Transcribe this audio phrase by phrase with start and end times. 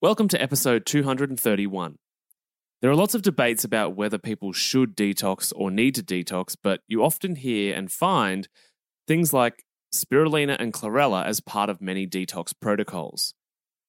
[0.00, 1.96] Welcome to episode 231.
[2.80, 6.82] There are lots of debates about whether people should detox or need to detox, but
[6.86, 8.46] you often hear and find
[9.08, 13.34] things like spirulina and chlorella as part of many detox protocols.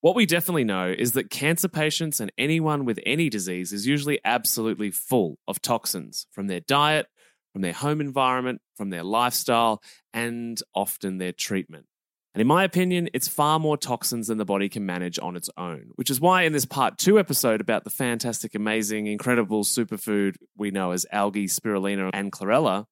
[0.01, 4.19] What we definitely know is that cancer patients and anyone with any disease is usually
[4.25, 7.05] absolutely full of toxins from their diet,
[7.53, 9.79] from their home environment, from their lifestyle,
[10.11, 11.85] and often their treatment.
[12.33, 15.49] And in my opinion, it's far more toxins than the body can manage on its
[15.57, 20.35] own, which is why in this part two episode about the fantastic, amazing, incredible superfood
[20.55, 22.85] we know as algae, spirulina, and chlorella,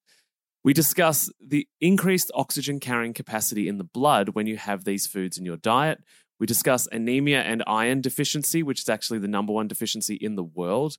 [0.64, 5.38] we discuss the increased oxygen carrying capacity in the blood when you have these foods
[5.38, 6.00] in your diet.
[6.40, 10.44] We discuss anemia and iron deficiency, which is actually the number one deficiency in the
[10.44, 10.96] world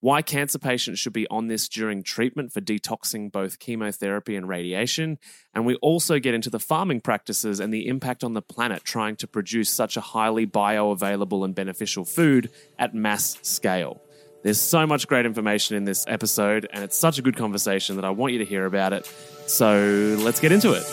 [0.00, 5.18] why cancer patients should be on this during treatment for detoxing both chemotherapy and radiation.
[5.54, 9.16] And we also get into the farming practices and the impact on the planet trying
[9.16, 14.02] to produce such a highly bioavailable and beneficial food at mass scale.
[14.42, 18.04] There's so much great information in this episode, and it's such a good conversation that
[18.04, 19.06] I want you to hear about it.
[19.46, 20.84] So let's get into it.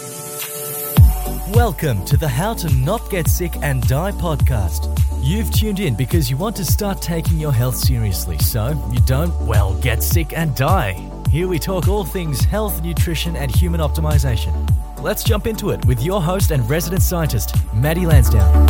[1.53, 5.12] Welcome to the How to Not Get Sick and Die podcast.
[5.23, 9.33] You've tuned in because you want to start taking your health seriously so you don't,
[9.47, 11.09] well, get sick and die.
[11.29, 14.51] Here we talk all things health, nutrition, and human optimization.
[14.99, 18.67] Let's jump into it with your host and resident scientist, Maddie Lansdowne.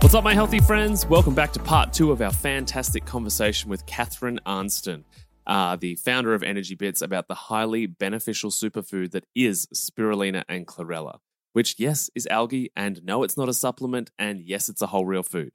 [0.00, 1.06] What's up, my healthy friends?
[1.06, 5.04] Welcome back to part two of our fantastic conversation with Catherine Arnston,
[5.48, 10.68] uh, the founder of Energy Bits, about the highly beneficial superfood that is spirulina and
[10.68, 11.18] chlorella
[11.52, 15.06] which, yes, is algae, and no, it's not a supplement, and yes, it's a whole
[15.06, 15.52] real food.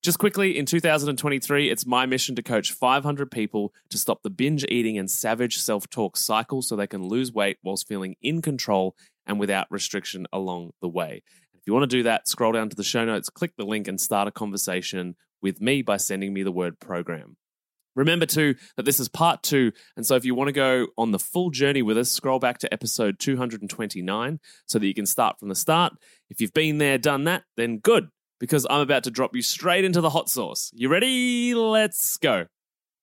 [0.00, 4.64] Just quickly, in 2023, it's my mission to coach 500 people to stop the binge
[4.68, 8.94] eating and savage self talk cycle so they can lose weight whilst feeling in control
[9.26, 11.22] and without restriction along the way.
[11.52, 13.88] If you want to do that, scroll down to the show notes, click the link,
[13.88, 17.36] and start a conversation with me by sending me the word program.
[17.98, 19.72] Remember, too, that this is part two.
[19.96, 22.58] And so if you want to go on the full journey with us, scroll back
[22.58, 25.94] to episode 229 so that you can start from the start.
[26.30, 29.84] If you've been there, done that, then good, because I'm about to drop you straight
[29.84, 30.70] into the hot sauce.
[30.74, 31.54] You ready?
[31.54, 32.46] Let's go.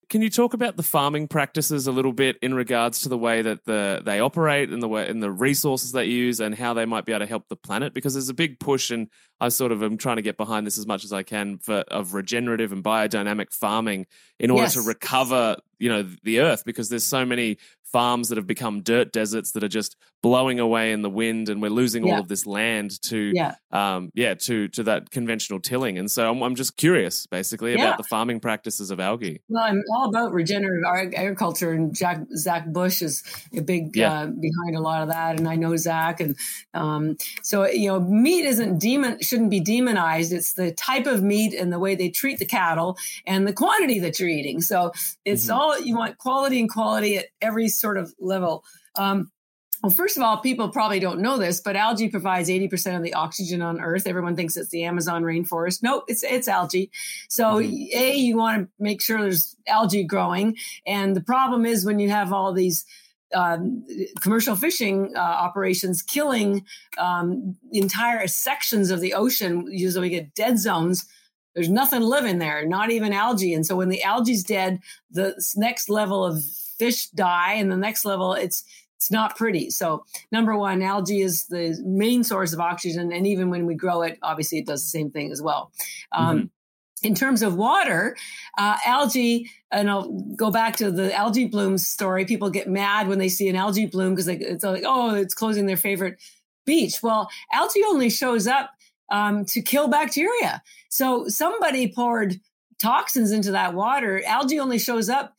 [0.10, 3.42] Can you talk about the farming practices a little bit in regards to the way
[3.42, 6.86] that the they operate and the way and the resources they use and how they
[6.86, 7.94] might be able to help the planet?
[7.94, 10.78] Because there's a big push, and I sort of am trying to get behind this
[10.78, 14.06] as much as I can for of regenerative and biodynamic farming
[14.40, 14.74] in order yes.
[14.74, 17.58] to recover, you know, the earth because there's so many
[17.96, 21.62] farms that have become dirt deserts that are just blowing away in the wind and
[21.62, 22.16] we're losing yeah.
[22.16, 23.56] all of this land to yeah.
[23.72, 27.84] Um, yeah to to that conventional tilling and so I'm, I'm just curious basically yeah.
[27.86, 32.66] about the farming practices of algae well i'm all about regenerative agriculture and Jack, zach
[32.68, 33.24] bush is
[33.56, 36.36] a big uh, behind a lot of that and i know zach and
[36.74, 41.54] um, so you know meat isn't demon shouldn't be demonized it's the type of meat
[41.54, 44.92] and the way they treat the cattle and the quantity that you're eating so
[45.24, 45.58] it's mm-hmm.
[45.58, 48.64] all you want quality and quality at every sort of level.
[48.96, 49.32] Um,
[49.84, 53.14] well, first of all, people probably don't know this, but algae provides 80% of the
[53.14, 54.08] oxygen on Earth.
[54.08, 55.84] Everyone thinks it's the Amazon rainforest.
[55.84, 56.90] Nope, it's it's algae.
[57.30, 57.98] So, mm-hmm.
[57.98, 60.56] A, you want to make sure there's algae growing.
[60.88, 62.86] And the problem is when you have all these
[63.34, 63.86] um,
[64.22, 66.66] commercial fishing uh, operations killing
[66.98, 71.06] um, entire sections of the ocean, usually we get dead zones.
[71.54, 73.54] There's nothing living there, not even algae.
[73.54, 74.80] And so when the algae's dead,
[75.12, 76.44] the next level of
[76.78, 78.64] fish die and the next level it's
[78.96, 83.50] it's not pretty so number one algae is the main source of oxygen and even
[83.50, 85.72] when we grow it obviously it does the same thing as well
[86.12, 86.46] um, mm-hmm.
[87.04, 88.16] In terms of water,
[88.58, 92.26] uh, algae, and I'll go back to the algae bloom story.
[92.26, 95.68] People get mad when they see an algae bloom because it's like, oh, it's closing
[95.68, 96.20] their favorite
[96.66, 97.04] beach.
[97.04, 98.72] Well, algae only shows up
[99.12, 100.64] um, to kill bacteria.
[100.90, 102.40] So somebody poured
[102.80, 104.24] toxins into that water.
[104.26, 105.35] Algae only shows up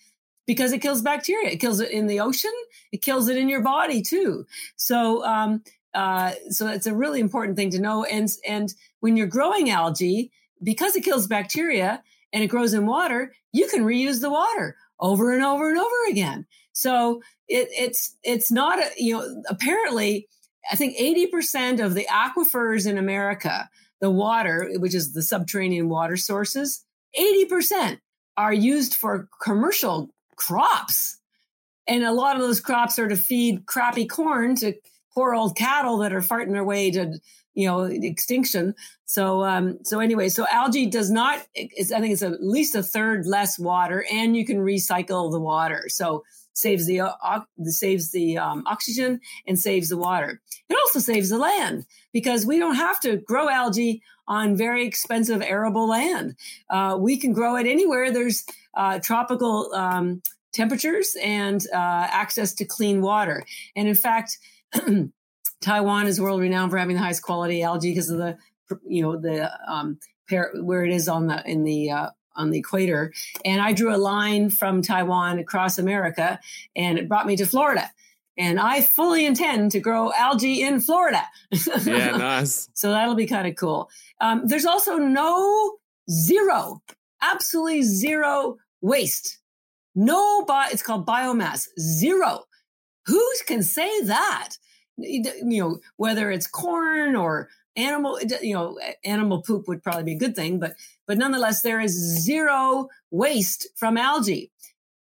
[0.47, 1.51] because it kills bacteria.
[1.51, 2.53] It kills it in the ocean.
[2.93, 4.47] It kills it in your body too.
[4.77, 5.63] So, um,
[5.95, 8.05] uh, so it's a really important thing to know.
[8.05, 10.31] And and when you're growing algae,
[10.63, 12.03] because it kills bacteria
[12.33, 16.11] and it grows in water, you can reuse the water over and over and over
[16.11, 16.47] again.
[16.73, 20.29] So it, it's it's not a, you know apparently
[20.71, 23.69] I think eighty percent of the aquifers in America,
[24.01, 26.85] the water, which is the subterranean water sources,
[27.15, 28.01] eighty percent
[28.37, 31.19] are used for commercial crops.
[31.89, 34.75] And a lot of those crops are to feed crappy corn to
[35.15, 37.19] poor old cattle that are farting their way to,
[37.55, 38.75] you know, extinction.
[39.07, 42.83] So, um, so anyway, so algae does not, it's, I think it's at least a
[42.83, 45.85] third less water and you can recycle the water.
[45.89, 46.23] So
[46.53, 50.41] saves the, uh, saves the um, oxygen and saves the water.
[50.69, 55.43] It also saves the land because we don't have to grow algae on very expensive
[55.43, 56.37] arable land.
[56.69, 58.11] Uh, we can grow it anywhere.
[58.11, 58.45] There's
[58.75, 63.45] uh, tropical um, temperatures and uh, access to clean water.
[63.77, 64.39] And in fact,
[65.61, 68.37] Taiwan is world renowned for having the highest quality algae because of the,
[68.87, 72.59] you know, the um, par- where it is on the in the uh, on the
[72.59, 73.13] equator.
[73.45, 76.39] And I drew a line from Taiwan across America,
[76.75, 77.91] and it brought me to Florida.
[78.39, 81.23] And I fully intend to grow algae in Florida.
[81.85, 82.69] yeah, nice.
[82.75, 83.89] so that'll be kind of cool.
[84.21, 85.77] Um, there's also no
[86.11, 86.83] zero,
[87.23, 89.39] absolutely zero waste.
[89.95, 91.69] No, bi- it's called biomass.
[91.81, 92.45] Zero.
[93.07, 94.55] Who can say that?
[94.99, 100.19] You know, whether it's corn or animal, you know, animal poop would probably be a
[100.19, 100.75] good thing, but
[101.07, 104.51] but nonetheless, there is zero waste from algae.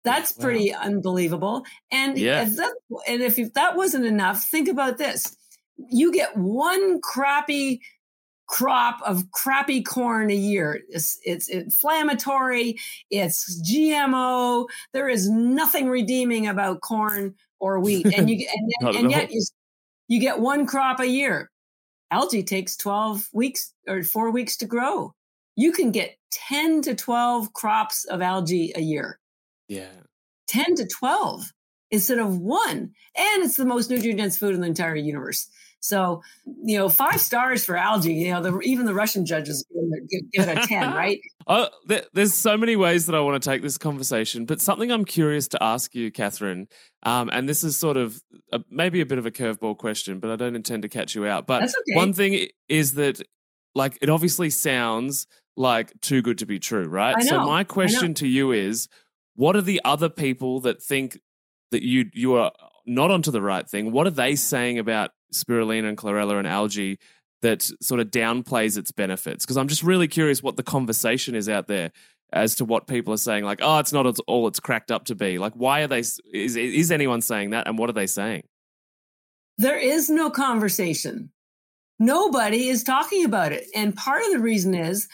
[0.06, 0.82] That's pretty wow.
[0.82, 1.64] unbelievable.
[1.90, 2.42] And yeah.
[2.42, 2.72] if that,
[3.08, 5.36] and if that wasn't enough, think about this:
[5.76, 7.82] you get one crappy
[8.46, 10.80] crop of crappy corn a year.
[10.88, 12.78] It's, it's inflammatory.
[13.10, 14.66] It's GMO.
[14.92, 18.46] There is nothing redeeming about corn or wheat, and you
[18.80, 19.42] and, and yet you,
[20.08, 21.50] you get one crop a year.
[22.12, 25.14] Algae takes twelve weeks or four weeks to grow.
[25.56, 29.18] You can get ten to twelve crops of algae a year.
[29.68, 29.90] Yeah,
[30.46, 31.52] ten to twelve
[31.90, 35.48] instead of one, and it's the most nutrient dense food in the entire universe.
[35.80, 36.22] So,
[36.64, 38.14] you know, five stars for algae.
[38.14, 39.64] You know, the, even the Russian judges
[40.32, 41.20] give it a ten, right?
[41.46, 41.68] oh,
[42.12, 45.48] there's so many ways that I want to take this conversation, but something I'm curious
[45.48, 46.66] to ask you, Catherine,
[47.04, 48.20] um, and this is sort of
[48.52, 51.26] a, maybe a bit of a curveball question, but I don't intend to catch you
[51.26, 51.46] out.
[51.46, 51.72] But okay.
[51.94, 53.22] one thing is that,
[53.74, 55.26] like, it obviously sounds
[55.56, 57.22] like too good to be true, right?
[57.22, 58.88] So my question to you is,
[59.36, 61.20] what are the other people that think
[61.70, 62.52] that you you are
[62.86, 63.92] not onto the right thing?
[63.92, 66.98] What are they saying about spirulina and chlorella and algae
[67.42, 69.44] that sort of downplays its benefits?
[69.44, 71.92] Because I'm just really curious what the conversation is out there
[72.32, 73.44] as to what people are saying.
[73.44, 75.38] Like, oh, it's not all it's cracked up to be.
[75.38, 76.00] Like, why are they?
[76.00, 77.68] Is is anyone saying that?
[77.68, 78.44] And what are they saying?
[79.58, 81.30] There is no conversation.
[81.98, 85.08] Nobody is talking about it, and part of the reason is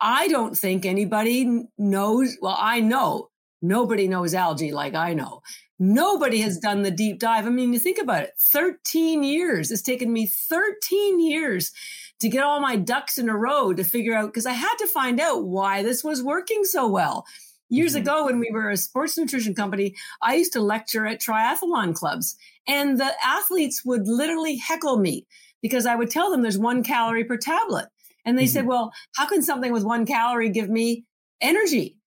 [0.00, 2.36] I don't think anybody knows.
[2.40, 3.30] Well, I know
[3.62, 5.42] nobody knows algae like I know.
[5.78, 7.46] Nobody has done the deep dive.
[7.46, 9.70] I mean, you think about it 13 years.
[9.70, 11.72] It's taken me 13 years
[12.20, 14.88] to get all my ducks in a row to figure out, because I had to
[14.88, 17.24] find out why this was working so well.
[17.68, 18.02] Years mm-hmm.
[18.02, 22.34] ago, when we were a sports nutrition company, I used to lecture at triathlon clubs,
[22.66, 25.26] and the athletes would literally heckle me
[25.62, 27.86] because I would tell them there's one calorie per tablet.
[28.24, 28.52] And they mm-hmm.
[28.52, 31.04] said, Well, how can something with one calorie give me
[31.40, 31.98] energy?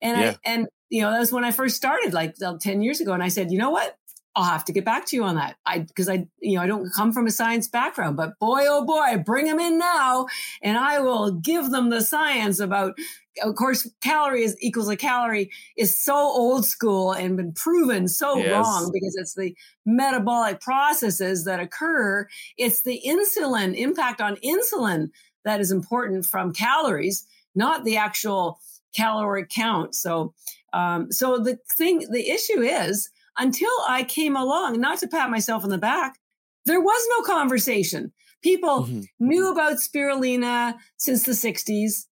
[0.00, 0.30] And yeah.
[0.30, 3.12] I, and you know, that was when I first started, like 10 years ago.
[3.12, 3.96] And I said, you know what?
[4.36, 5.56] I'll have to get back to you on that.
[5.66, 8.84] I, cause I, you know, I don't come from a science background, but boy, oh
[8.84, 10.26] boy, bring them in now
[10.62, 12.96] and I will give them the science about,
[13.42, 18.36] of course, calorie is equals a calorie is so old school and been proven so
[18.36, 18.52] yes.
[18.52, 22.28] wrong because it's the metabolic processes that occur.
[22.56, 25.08] It's the insulin impact on insulin
[25.44, 27.26] that is important from calories,
[27.56, 28.60] not the actual
[28.96, 29.94] caloric count.
[29.94, 30.34] So,
[30.72, 35.64] um, so the thing, the issue is until I came along, not to pat myself
[35.64, 36.18] on the back,
[36.66, 38.12] there was no conversation.
[38.42, 39.00] People mm-hmm.
[39.18, 42.06] knew about spirulina since the 60s.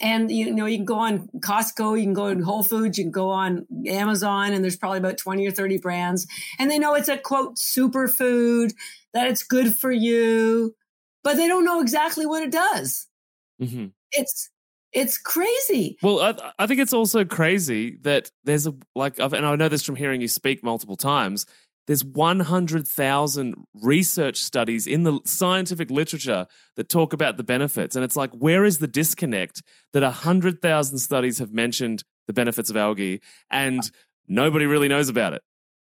[0.00, 3.04] And you know, you can go on Costco, you can go on Whole Foods, you
[3.04, 6.26] can go on Amazon, and there's probably about 20 or 30 brands.
[6.58, 8.72] And they know it's a quote superfood,
[9.12, 10.74] that it's good for you,
[11.22, 13.06] but they don't know exactly what it does.
[13.62, 13.86] Mm-hmm.
[14.10, 14.50] It's
[14.94, 15.98] it's crazy.
[16.02, 19.82] Well, I, I, think it's also crazy that there's a like, and I know this
[19.82, 21.46] from hearing you speak multiple times.
[21.86, 26.46] There's 100,000 research studies in the scientific literature
[26.76, 31.38] that talk about the benefits, and it's like, where is the disconnect that 100,000 studies
[31.38, 33.20] have mentioned the benefits of algae,
[33.50, 33.90] and
[34.26, 35.42] nobody really knows about it?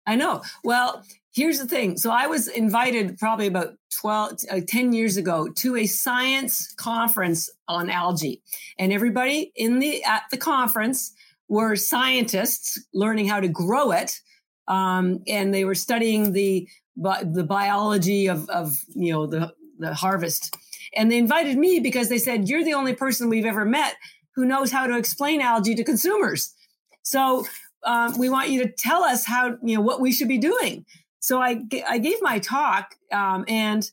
[0.07, 0.43] I know.
[0.63, 1.97] Well, here's the thing.
[1.97, 7.51] So I was invited probably about 12, uh, 10 years ago to a science conference
[7.69, 8.43] on algae.
[8.79, 11.13] And everybody in the, at the conference
[11.49, 14.21] were scientists learning how to grow it.
[14.69, 20.57] Um, and they were studying the, the biology of, of, you know, the, the harvest.
[20.95, 23.97] And they invited me because they said, you're the only person we've ever met
[24.37, 26.55] who knows how to explain algae to consumers.
[27.03, 27.47] So
[27.85, 30.85] um, we want you to tell us how, you know, what we should be doing.
[31.21, 33.89] So I, I gave my talk um, and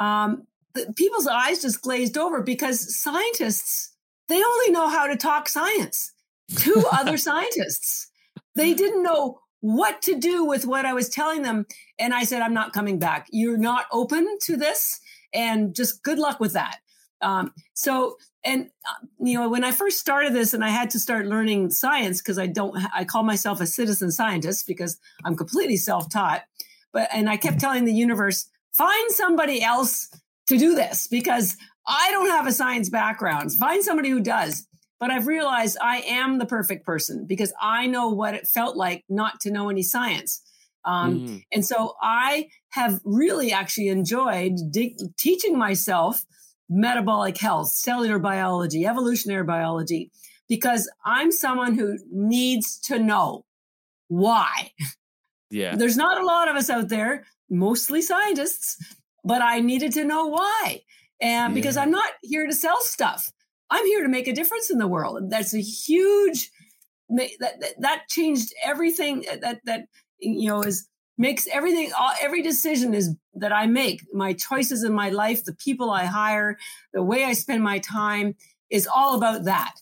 [0.00, 3.92] um, the, people's eyes just glazed over because scientists,
[4.28, 6.12] they only know how to talk science
[6.56, 8.10] to other scientists.
[8.54, 11.66] They didn't know what to do with what I was telling them.
[11.98, 13.28] And I said, I'm not coming back.
[13.30, 15.00] You're not open to this.
[15.32, 16.78] And just good luck with that.
[17.22, 21.00] Um, so, and uh, you know, when I first started this, and I had to
[21.00, 25.76] start learning science because I don't, I call myself a citizen scientist because I'm completely
[25.76, 26.42] self-taught.
[26.92, 30.10] But and I kept telling the universe, find somebody else
[30.48, 33.52] to do this because I don't have a science background.
[33.52, 34.66] Find somebody who does.
[35.00, 39.04] But I've realized I am the perfect person because I know what it felt like
[39.08, 40.40] not to know any science.
[40.84, 41.42] Um, mm.
[41.52, 46.24] And so I have really actually enjoyed dig- teaching myself
[46.74, 50.10] metabolic health, cellular biology, evolutionary biology,
[50.48, 53.44] because I'm someone who needs to know
[54.08, 54.72] why.
[55.50, 55.76] Yeah.
[55.76, 58.76] There's not a lot of us out there, mostly scientists,
[59.24, 60.82] but I needed to know why.
[61.20, 61.54] And yeah.
[61.54, 63.30] because I'm not here to sell stuff.
[63.70, 65.30] I'm here to make a difference in the world.
[65.30, 66.50] That's a huge
[67.10, 69.86] that that, that changed everything that that
[70.18, 74.92] you know is makes everything all, every decision is that I make, my choices in
[74.92, 76.56] my life, the people I hire,
[76.92, 78.36] the way I spend my time
[78.70, 79.74] is all about that.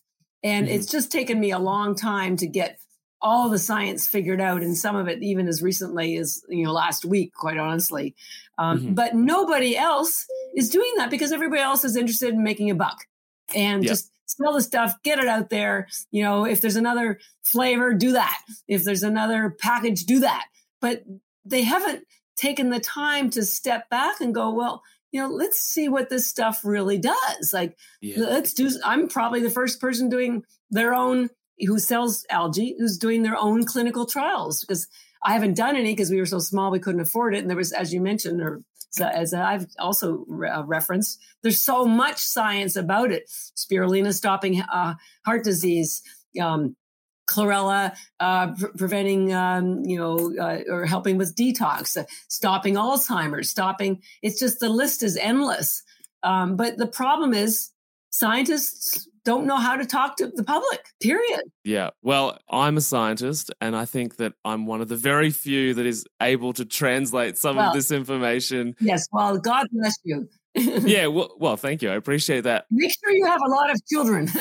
[0.42, 0.74] And mm-hmm.
[0.74, 2.78] it's just taken me a long time to get
[3.22, 6.72] all the science figured out and some of it even as recently as you know
[6.72, 8.16] last week quite honestly
[8.58, 8.94] um, mm-hmm.
[8.94, 13.04] but nobody else is doing that because everybody else is interested in making a buck
[13.54, 13.90] and yep.
[13.90, 18.12] just sell the stuff get it out there you know if there's another flavor do
[18.12, 20.44] that if there's another package do that
[20.80, 21.04] but
[21.44, 22.04] they haven't
[22.36, 26.28] taken the time to step back and go, well, you know, let's see what this
[26.28, 27.52] stuff really does.
[27.52, 28.18] Like, yeah.
[28.18, 33.22] let's do, I'm probably the first person doing their own, who sells algae, who's doing
[33.22, 34.88] their own clinical trials because
[35.22, 37.38] I haven't done any because we were so small we couldn't afford it.
[37.38, 38.62] And there was, as you mentioned, or
[39.00, 43.28] as I've also re- uh, referenced, there's so much science about it.
[43.56, 46.02] Spirulina stopping uh, heart disease,
[46.40, 46.76] um,
[47.32, 53.50] chlorella uh, pre- preventing um, you know uh, or helping with detox uh, stopping alzheimer's
[53.50, 55.82] stopping it's just the list is endless.
[56.22, 57.70] Um, but the problem is
[58.10, 61.42] scientists don't know how to talk to the public period.
[61.64, 65.74] Yeah well i'm a scientist and i think that i'm one of the very few
[65.74, 68.74] that is able to translate some well, of this information.
[68.80, 71.90] Yes well god bless you yeah, well, well, thank you.
[71.90, 72.66] I appreciate that.
[72.70, 74.28] Make sure you have a lot of children.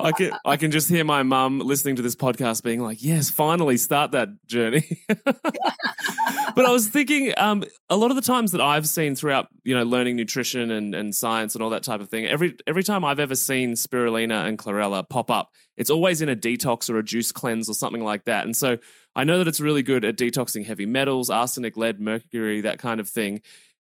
[0.00, 3.30] I can I can just hear my mum listening to this podcast being like, "Yes,
[3.30, 8.60] finally start that journey." but I was thinking, um, a lot of the times that
[8.60, 12.08] I've seen throughout, you know, learning nutrition and, and science and all that type of
[12.08, 16.28] thing, every every time I've ever seen spirulina and chlorella pop up, it's always in
[16.28, 18.44] a detox or a juice cleanse or something like that.
[18.44, 18.78] And so
[19.14, 23.00] I know that it's really good at detoxing heavy metals, arsenic, lead, mercury, that kind
[23.00, 23.42] of thing.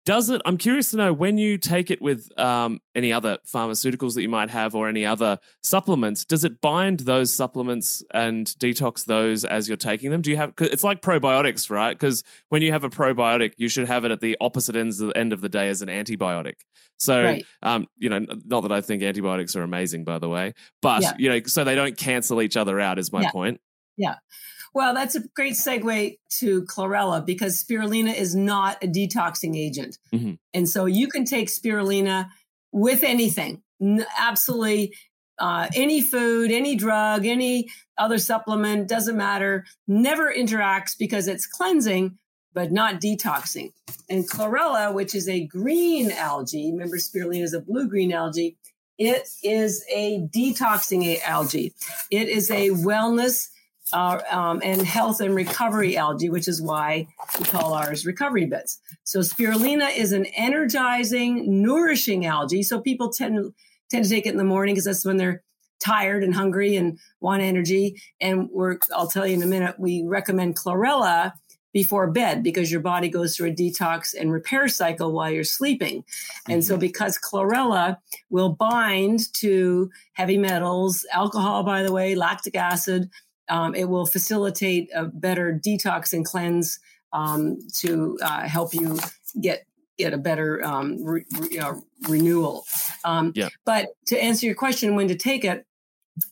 [0.07, 0.41] Does it?
[0.45, 4.29] I'm curious to know when you take it with um, any other pharmaceuticals that you
[4.29, 6.25] might have or any other supplements.
[6.25, 10.23] Does it bind those supplements and detox those as you're taking them?
[10.23, 10.53] Do you have?
[10.61, 11.93] It's like probiotics, right?
[11.93, 15.09] Because when you have a probiotic, you should have it at the opposite ends of
[15.09, 16.55] the end of the day as an antibiotic.
[16.99, 17.45] So, right.
[17.65, 21.15] um, you know, not that I think antibiotics are amazing, by the way, but yeah.
[21.19, 23.01] you know, so they don't cancel each other out.
[23.01, 23.31] Is my yeah.
[23.33, 23.61] point.
[23.97, 24.15] Yeah.
[24.77, 29.97] Well, that's a great segue to chlorella because spirulina is not a detoxing agent.
[30.13, 30.35] Mm-hmm.
[30.53, 32.29] And so you can take spirulina
[32.73, 33.63] with anything,
[34.19, 34.93] absolutely
[35.39, 42.19] uh, any food, any drug, any other supplement, doesn't matter, never interacts because it's cleansing,
[42.53, 43.73] but not detoxing.
[44.11, 48.59] And chlorella, which is a green algae, remember spirulina is a blue green algae,
[48.99, 51.73] it is a detoxing algae.
[52.11, 53.49] It is a wellness
[53.93, 57.07] uh, um, and health and recovery algae, which is why
[57.39, 58.81] we call ours recovery bits.
[59.05, 62.63] So spirulina is an energizing, nourishing algae.
[62.63, 63.53] So people tend
[63.91, 65.43] tend to take it in the morning because that's when they're
[65.79, 68.01] tired and hungry and want energy.
[68.21, 69.79] And we're I'll tell you in a minute.
[69.79, 71.33] We recommend chlorella
[71.77, 76.05] before bed because your body goes through a detox and repair cycle while you're sleeping.
[76.49, 76.69] And mm-hmm.
[76.69, 77.99] so because chlorella
[78.31, 83.11] will bind to heavy metals, alcohol, by the way, lactic acid,
[83.49, 86.79] um, it will facilitate a better detox and cleanse
[87.13, 88.99] um, to uh, help you
[89.41, 89.67] get
[89.99, 91.75] get a better um, re, re, uh,
[92.09, 92.65] renewal.
[93.05, 93.49] Um, yeah.
[93.65, 95.65] But to answer your question, when to take it,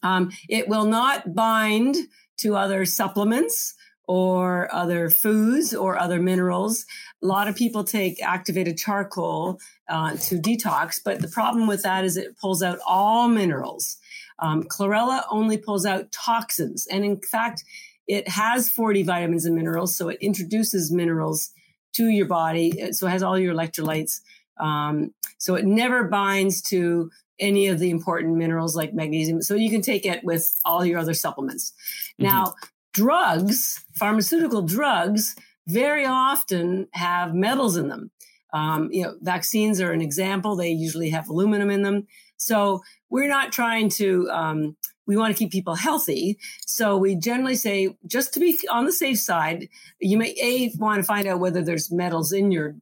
[0.03, 1.97] um, it will not bind
[2.39, 3.75] to other supplements
[4.07, 6.85] or other foods or other minerals.
[7.23, 12.05] A lot of people take activated charcoal uh, to detox, but the problem with that
[12.05, 13.97] is it pulls out all minerals.
[14.39, 16.87] Um, chlorella only pulls out toxins.
[16.87, 17.65] And in fact,
[18.07, 19.97] it has 40 vitamins and minerals.
[19.97, 21.51] So it introduces minerals
[21.95, 22.93] to your body.
[22.93, 24.21] So it has all your electrolytes.
[24.59, 29.43] Um, so it never binds to any of the important minerals like magnesium.
[29.43, 31.73] So you can take it with all your other supplements.
[32.21, 32.25] Mm-hmm.
[32.25, 32.55] Now,
[32.93, 35.35] drugs, pharmaceutical drugs,
[35.67, 38.11] very often have metals in them.
[38.53, 40.55] Um, you know, vaccines are an example.
[40.55, 42.07] They usually have aluminum in them.
[42.37, 42.83] So
[43.15, 46.37] we're not trying to, um, we want to keep people healthy.
[46.67, 49.69] So we generally say, just to be on the safe side,
[50.01, 52.75] you may A, want to find out whether there's metals in your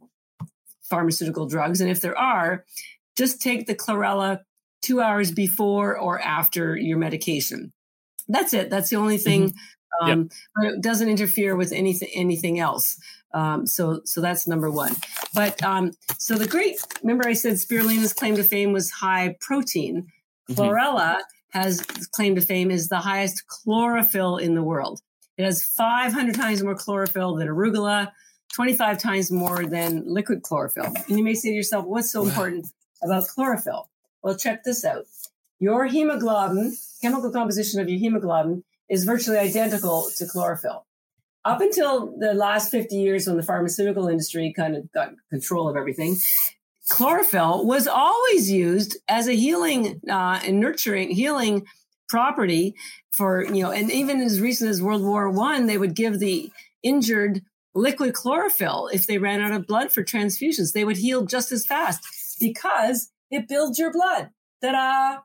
[0.84, 1.82] pharmaceutical drugs.
[1.82, 2.64] And if there are,
[3.14, 4.38] just take the chlorella
[4.80, 7.70] two hours before or after your medication.
[8.26, 8.70] That's it.
[8.70, 9.50] That's the only thing.
[9.50, 10.10] Mm-hmm.
[10.10, 10.28] Um, yep.
[10.56, 12.98] But it doesn't interfere with anything anything else.
[13.34, 14.96] Um, so so that's number one.
[15.34, 20.08] But um, so the great remember I said spirulina's claim to fame was high protein.
[20.50, 20.60] Mm-hmm.
[20.60, 21.58] Chlorella mm-hmm.
[21.58, 21.80] has
[22.12, 25.00] claim to fame is the highest chlorophyll in the world.
[25.38, 28.12] It has 500 times more chlorophyll than arugula,
[28.54, 30.92] 25 times more than liquid chlorophyll.
[31.08, 32.28] And you may say to yourself, what's so wow.
[32.28, 32.66] important
[33.02, 33.88] about chlorophyll?
[34.22, 35.06] Well, check this out.
[35.58, 40.86] Your hemoglobin, chemical composition of your hemoglobin, is virtually identical to chlorophyll.
[41.44, 45.76] Up until the last 50 years, when the pharmaceutical industry kind of got control of
[45.76, 46.16] everything,
[46.88, 51.66] chlorophyll was always used as a healing uh, and nurturing, healing
[52.08, 52.74] property
[53.10, 56.50] for, you know, and even as recent as World War One, they would give the
[56.82, 57.42] injured
[57.74, 60.72] liquid chlorophyll if they ran out of blood for transfusions.
[60.72, 64.30] They would heal just as fast because it builds your blood.
[64.62, 65.20] Ta-da!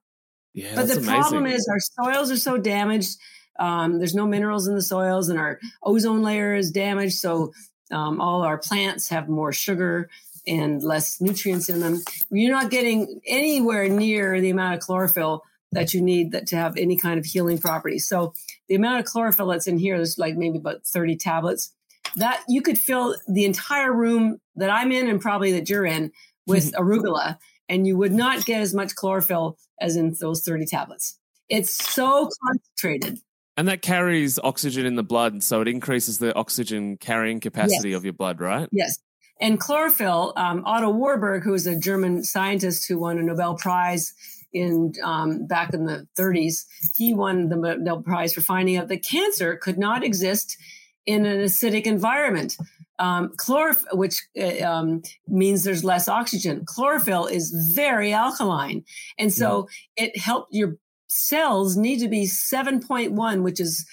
[0.54, 3.18] Yeah, but the problem is our soils are so damaged.
[3.60, 7.18] Um, there's no minerals in the soils, and our ozone layer is damaged.
[7.18, 7.54] So
[7.92, 10.10] um, all our plants have more sugar
[10.48, 12.02] and less nutrients in them.
[12.30, 16.78] You're not getting anywhere near the amount of chlorophyll that you need that to have
[16.78, 18.08] any kind of healing properties.
[18.08, 18.34] So
[18.68, 21.74] the amount of chlorophyll that's in here is like maybe about 30 tablets.
[22.16, 26.12] That you could fill the entire room that I'm in and probably that you're in
[26.48, 26.82] with mm-hmm.
[26.82, 27.38] arugula
[27.70, 31.20] and you would not get as much chlorophyll as in those 30 tablets.
[31.50, 33.20] It's so concentrated.
[33.58, 37.98] And that carries oxygen in the blood, so it increases the oxygen carrying capacity yes.
[37.98, 38.70] of your blood, right?
[38.72, 39.00] Yes.
[39.40, 44.14] And chlorophyll, um, Otto Warburg, who was a German scientist who won a Nobel Prize
[44.54, 46.66] in um, back in the 30s,
[46.96, 50.58] he won the Nobel Prize for finding out that cancer could not exist
[51.06, 52.58] in an acidic environment
[53.00, 56.64] um, chlorophyll, which uh, um, means there's less oxygen.
[56.66, 58.84] Chlorophyll is very alkaline.
[59.18, 60.06] And so yeah.
[60.06, 63.86] it helped your cells need to be 7.1, which is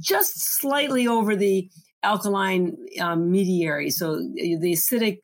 [0.00, 1.68] just slightly over the
[2.02, 3.90] alkaline um, mediary.
[3.90, 5.20] So the acidic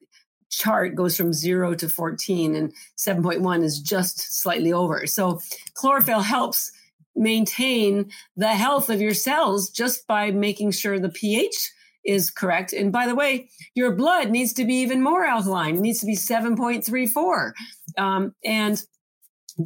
[0.50, 5.06] chart goes from zero to 14 and 7.1 is just slightly over.
[5.06, 5.40] So
[5.74, 6.70] chlorophyll helps
[7.14, 11.72] maintain the health of your cells just by making sure the pH
[12.04, 12.72] is correct.
[12.72, 15.76] And by the way, your blood needs to be even more alkaline.
[15.76, 17.52] It needs to be 7.34.
[17.96, 18.82] Um, and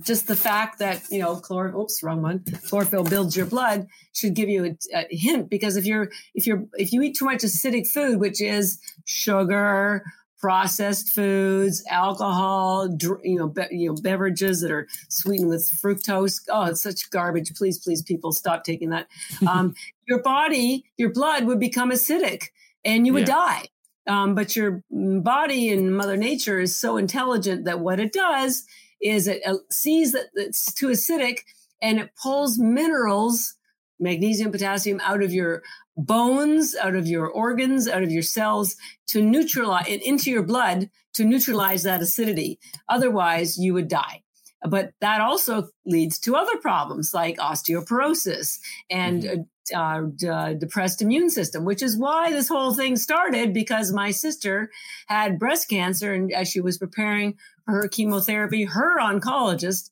[0.02, 4.34] just the fact that, you know, chlorophyll, oops, wrong one, chlorophyll builds your blood should
[4.34, 7.42] give you a, a hint because if you're, if you're, if you eat too much
[7.42, 10.04] acidic food, which is sugar,
[10.38, 12.88] processed foods, alcohol,
[13.22, 16.40] you know, be, you know, beverages that are sweetened with fructose.
[16.50, 17.54] Oh, it's such garbage.
[17.54, 19.08] Please, please, people, stop taking that.
[19.46, 19.74] Um,
[20.06, 22.48] your body, your blood would become acidic,
[22.84, 23.34] and you would yeah.
[23.34, 23.68] die.
[24.06, 28.64] Um, but your body and Mother Nature is so intelligent that what it does
[29.00, 31.40] is it sees that it's too acidic,
[31.82, 33.54] and it pulls minerals
[33.98, 35.62] magnesium, potassium out of your
[35.96, 40.90] bones, out of your organs, out of your cells to neutralize it into your blood
[41.16, 42.58] to neutralize that acidity.
[42.88, 44.22] Otherwise, you would die.
[44.68, 48.58] But that also leads to other problems like osteoporosis
[48.90, 49.42] and mm-hmm.
[49.74, 54.70] Uh, uh, depressed immune system, which is why this whole thing started because my sister
[55.08, 56.14] had breast cancer.
[56.14, 59.90] And as she was preparing her chemotherapy, her oncologist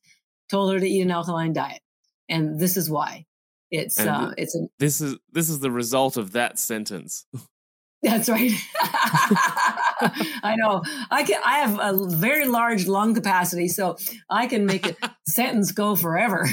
[0.51, 1.81] told her to eat an alkaline diet.
[2.29, 3.27] And this is why.
[3.71, 7.27] It's uh, it's a, this is this is the result of that sentence.
[8.03, 8.53] That's right.
[10.43, 10.83] I know.
[11.11, 11.41] I can.
[11.45, 13.97] I have a very large lung capacity, so
[14.29, 16.47] I can make a sentence go forever.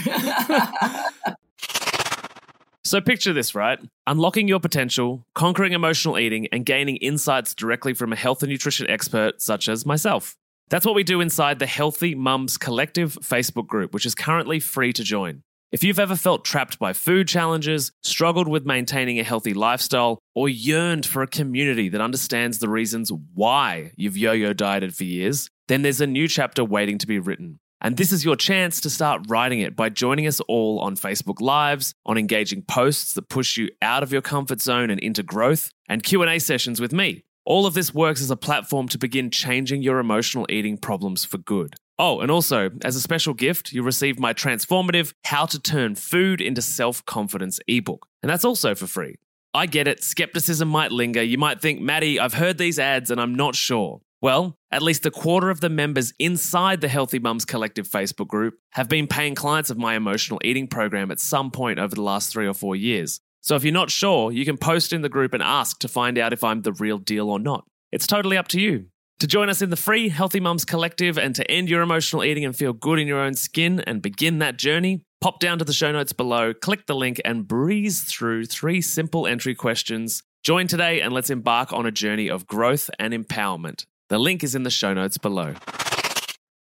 [2.86, 3.80] so picture this, right?
[4.08, 8.90] Unlocking your potential, conquering emotional eating, and gaining insights directly from a health and nutrition
[8.90, 10.38] expert such as myself.
[10.72, 14.94] That's what we do inside the Healthy Mums Collective Facebook group, which is currently free
[14.94, 15.44] to join.
[15.70, 20.48] If you've ever felt trapped by food challenges, struggled with maintaining a healthy lifestyle, or
[20.48, 25.50] yearned for a community that understands the reasons why you've yo yo dieted for years,
[25.68, 27.60] then there's a new chapter waiting to be written.
[27.82, 31.42] And this is your chance to start writing it by joining us all on Facebook
[31.42, 35.70] Lives, on engaging posts that push you out of your comfort zone and into growth,
[35.90, 37.26] and Q&A sessions with me.
[37.44, 41.40] All of this works as a platform to begin changing your emotional eating problems for
[41.40, 41.76] good.
[41.98, 46.40] Oh, and also, as a special gift, you'll receive my transformative How to Turn Food
[46.40, 48.08] into Self Confidence ebook.
[48.22, 49.16] And that's also for free.
[49.54, 51.22] I get it, skepticism might linger.
[51.22, 54.02] You might think, Maddie, I've heard these ads and I'm not sure.
[54.22, 58.60] Well, at least a quarter of the members inside the Healthy Mums Collective Facebook group
[58.74, 62.32] have been paying clients of my emotional eating program at some point over the last
[62.32, 63.20] three or four years.
[63.42, 66.18] So if you're not sure, you can post in the group and ask to find
[66.18, 67.66] out if I'm the real deal or not.
[67.92, 68.86] It's totally up to you.
[69.20, 72.46] To join us in the free Healthy Mums Collective and to end your emotional eating
[72.46, 75.74] and feel good in your own skin and begin that journey, pop down to the
[75.74, 80.24] show notes below, click the link, and breeze through three simple entry questions.
[80.44, 83.86] Join today and let's embark on a journey of growth and empowerment.
[84.10, 85.54] The link is in the show notes below.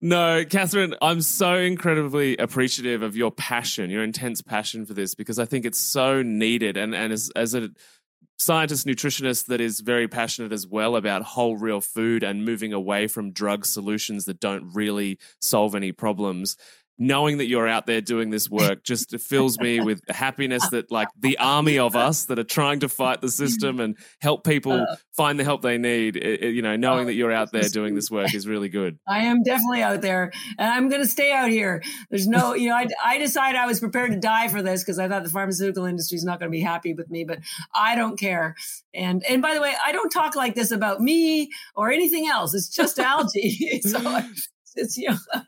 [0.04, 5.38] No, Catherine, I'm so incredibly appreciative of your passion, your intense passion for this, because
[5.38, 6.76] I think it's so needed.
[6.76, 7.70] And, and as, as a
[8.40, 13.06] scientist nutritionist that is very passionate as well about whole real food and moving away
[13.06, 16.58] from drug solutions that don't really solve any problems
[17.02, 21.08] knowing that you're out there doing this work just fills me with happiness that like
[21.20, 24.96] the army of us that are trying to fight the system and help people uh,
[25.12, 28.12] find the help they need it, you know knowing that you're out there doing this
[28.12, 29.00] work is really good.
[29.08, 31.82] I am definitely out there and i'm going to stay out here.
[32.12, 35.00] There's no you know i, I decided i was prepared to die for this because
[35.00, 37.40] i thought the pharmaceutical industry is not going to be happy with me but
[37.74, 38.56] i don't care.
[38.94, 42.54] And and by the way i don't talk like this about me or anything else.
[42.54, 43.82] It's just algae.
[43.92, 44.22] So
[44.76, 45.42] it's you know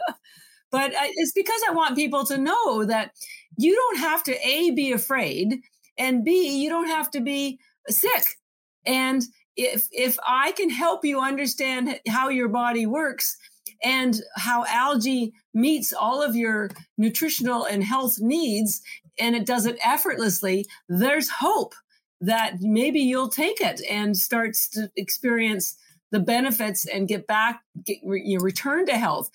[0.73, 3.11] but it's because I want people to know that
[3.57, 5.61] you don't have to A, be afraid,
[5.99, 7.59] and B, you don't have to be
[7.89, 8.23] sick.
[8.83, 9.21] And
[9.55, 13.37] if, if I can help you understand how your body works
[13.83, 18.81] and how algae meets all of your nutritional and health needs,
[19.19, 21.75] and it does it effortlessly, there's hope
[22.19, 25.75] that maybe you'll take it and start to experience
[26.13, 29.31] the benefits and get back, get, you know, return to health.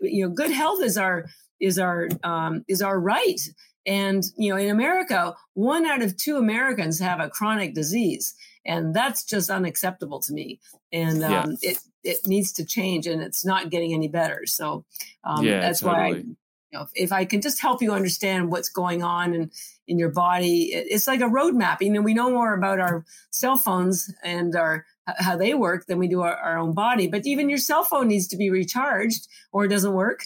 [0.00, 1.26] You know, good health is our
[1.60, 3.40] is our um, is our right.
[3.86, 8.34] And you know, in America, one out of two Americans have a chronic disease,
[8.64, 10.60] and that's just unacceptable to me.
[10.90, 11.70] And um, yeah.
[11.70, 14.46] it it needs to change, and it's not getting any better.
[14.46, 14.86] So
[15.24, 15.98] um, yeah, that's totally.
[15.98, 16.36] why I, you
[16.72, 19.52] know, if I can just help you understand what's going on and
[19.86, 21.82] in your body, it's like a roadmap.
[21.82, 25.98] You know, we know more about our cell phones and our how they work than
[25.98, 27.06] we do our, our, own body.
[27.06, 30.20] But even your cell phone needs to be recharged or it doesn't work.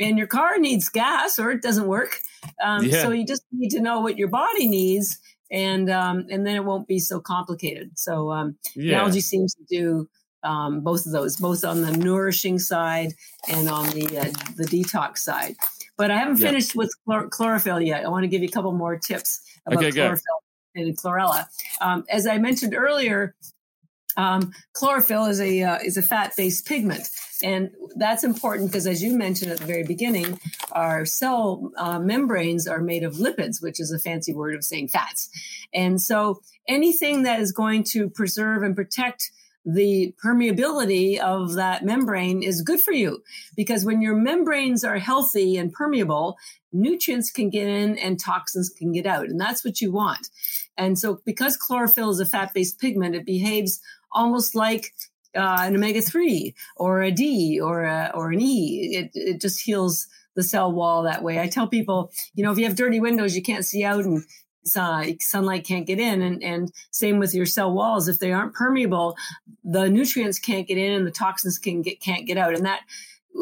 [0.00, 2.16] And your car needs gas or it doesn't work.
[2.62, 3.02] Um, yeah.
[3.02, 5.18] So you just need to know what your body needs,
[5.50, 7.92] and um, and then it won't be so complicated.
[7.96, 9.00] So um, yeah.
[9.00, 10.08] algae seems to do
[10.42, 13.12] um, both of those, both on the nourishing side
[13.48, 14.24] and on the uh,
[14.56, 15.54] the detox side.
[15.96, 16.48] But I haven't yeah.
[16.48, 18.04] finished with chlor- chlorophyll yet.
[18.04, 20.42] I want to give you a couple more tips about okay, chlorophyll
[20.74, 21.46] and chlorella.
[21.80, 23.34] Um, as I mentioned earlier,
[24.16, 27.08] um, chlorophyll is a uh, is a fat based pigment,
[27.42, 30.38] and that's important because, as you mentioned at the very beginning,
[30.72, 34.88] our cell uh, membranes are made of lipids, which is a fancy word of saying
[34.88, 35.30] fats.
[35.72, 39.30] And so, anything that is going to preserve and protect
[39.64, 43.22] the permeability of that membrane is good for you
[43.56, 46.36] because when your membranes are healthy and permeable,
[46.72, 49.26] nutrients can get in and toxins can get out.
[49.26, 50.28] And that's what you want.
[50.76, 53.80] And so, because chlorophyll is a fat based pigment, it behaves
[54.12, 54.92] almost like
[55.34, 58.96] uh, an omega three or a D or a, or an E.
[58.96, 61.38] It it just heals the cell wall that way.
[61.38, 64.24] I tell people, you know, if you have dirty windows, you can't see out and
[64.76, 68.08] uh, sunlight can't get in, and and same with your cell walls.
[68.08, 69.16] If they aren't permeable,
[69.64, 72.80] the nutrients can't get in and the toxins can get can't get out, and that.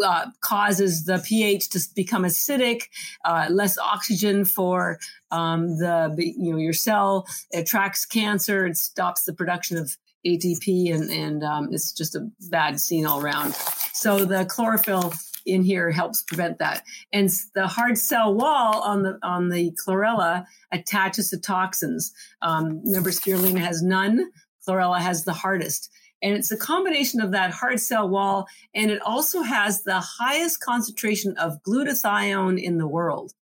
[0.05, 2.83] Uh, causes the pH to become acidic,
[3.25, 5.01] uh, less oxygen for
[5.33, 7.27] um, the you know your cell.
[7.51, 8.67] It attracts cancer.
[8.67, 13.21] It stops the production of ATP, and and um, it's just a bad scene all
[13.21, 13.55] around.
[13.93, 15.13] So the chlorophyll
[15.47, 16.83] in here helps prevent that.
[17.13, 22.13] And the hard cell wall on the on the chlorella attaches to toxins.
[22.43, 24.31] Um, remember, spirulina has none.
[24.67, 25.91] Chlorella has the hardest.
[26.23, 30.61] And it's a combination of that hard cell wall, and it also has the highest
[30.61, 33.33] concentration of glutathione in the world.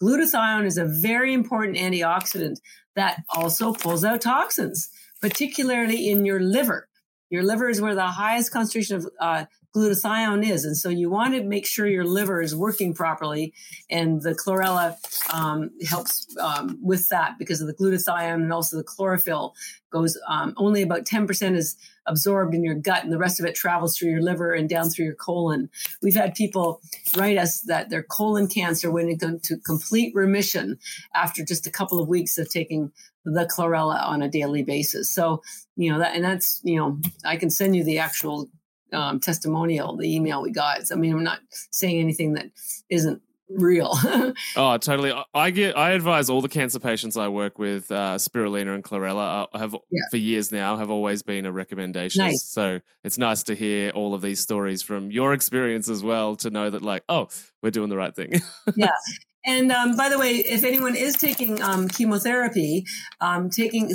[0.00, 2.60] Glutathione is a very important antioxidant
[2.94, 4.90] that also pulls out toxins
[5.20, 6.88] particularly in your liver.
[7.30, 10.64] Your liver is where the highest concentration of uh, glutathione is.
[10.64, 13.54] And so you want to make sure your liver is working properly.
[13.88, 14.96] And the chlorella
[15.32, 19.54] um, helps um, with that because of the glutathione and also the chlorophyll
[19.90, 23.54] goes um, only about 10% is absorbed in your gut and the rest of it
[23.54, 25.70] travels through your liver and down through your colon.
[26.02, 26.80] We've had people
[27.16, 30.78] write us that their colon cancer went into complete remission
[31.14, 32.92] after just a couple of weeks of taking
[33.24, 35.10] the chlorella on a daily basis.
[35.10, 35.42] So,
[35.76, 38.48] you know, that, and that's, you know, I can send you the actual
[38.92, 40.80] um, testimonial, the email we got.
[40.90, 42.50] I mean, I'm not saying anything that
[42.88, 43.90] isn't real.
[44.56, 45.12] oh, totally.
[45.34, 45.76] I get.
[45.76, 49.46] I advise all the cancer patients I work with uh, spirulina and chlorella.
[49.52, 50.02] I have yeah.
[50.10, 52.24] for years now have always been a recommendation.
[52.24, 52.42] Nice.
[52.42, 56.50] So it's nice to hear all of these stories from your experience as well to
[56.50, 57.28] know that like, oh,
[57.62, 58.40] we're doing the right thing.
[58.76, 58.90] yeah.
[59.44, 62.84] And um, by the way, if anyone is taking um, chemotherapy,
[63.20, 63.92] um, taking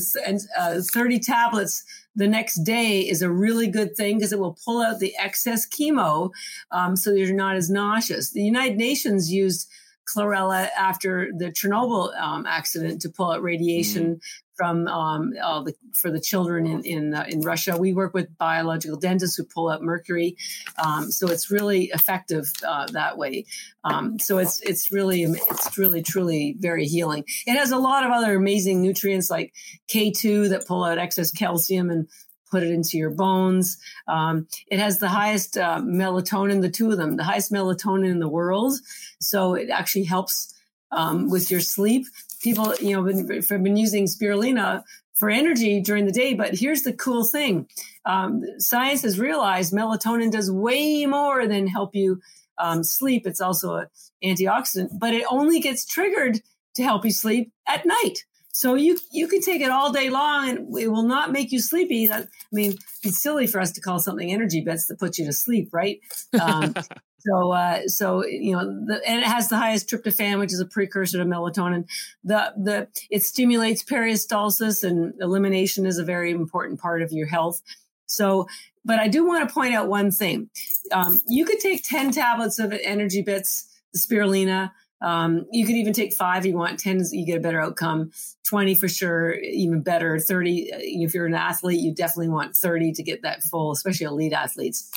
[0.57, 1.83] uh, 30 tablets
[2.15, 5.67] the next day is a really good thing because it will pull out the excess
[5.67, 6.31] chemo
[6.71, 8.31] um, so you're not as nauseous.
[8.31, 9.69] The United Nations used
[10.07, 14.21] chlorella after the Chernobyl um, accident to pull out radiation mm
[14.55, 17.77] from um, the, for the children in in, uh, in Russia.
[17.77, 20.37] We work with biological dentists who pull out mercury,
[20.83, 23.45] um, so it's really effective uh, that way.
[23.83, 27.23] Um, so it's it's really it's really truly very healing.
[27.45, 29.53] It has a lot of other amazing nutrients like
[29.87, 32.07] K two that pull out excess calcium and
[32.51, 33.77] put it into your bones.
[34.07, 38.19] Um, it has the highest uh, melatonin, the two of them, the highest melatonin in
[38.19, 38.73] the world.
[39.19, 40.53] So it actually helps
[40.91, 42.05] um, with your sleep
[42.45, 44.83] people, you know, been, been using spirulina
[45.15, 46.35] for energy during the day.
[46.35, 47.67] But here's the cool thing
[48.05, 52.21] um, science has realized melatonin does way more than help you
[52.59, 53.25] um, sleep.
[53.25, 53.87] It's also an
[54.23, 56.39] antioxidant, but it only gets triggered
[56.75, 58.25] to help you sleep at night.
[58.51, 61.59] So you you can take it all day long and it will not make you
[61.59, 62.07] sleepy.
[62.07, 65.25] That, I mean, it's silly for us to call something energy bits that put you
[65.25, 65.99] to sleep, right?
[66.39, 66.73] Um,
[67.25, 70.65] So, uh, so you know, the, and it has the highest tryptophan, which is a
[70.65, 71.85] precursor to melatonin.
[72.23, 77.61] The the it stimulates peristalsis, and elimination is a very important part of your health.
[78.05, 78.47] So,
[78.83, 80.49] but I do want to point out one thing:
[80.91, 84.71] um, you could take ten tablets of energy bits, spirulina.
[85.01, 86.45] Um, you could even take five.
[86.45, 88.11] You want ten, you get a better outcome.
[88.47, 90.19] Twenty for sure, even better.
[90.19, 94.05] Thirty, uh, if you're an athlete, you definitely want thirty to get that full, especially
[94.05, 94.91] elite athletes.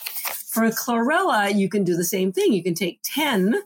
[0.58, 2.52] For chlorella, you can do the same thing.
[2.52, 3.62] You can take 10